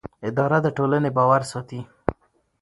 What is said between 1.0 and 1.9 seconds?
باور ساتي.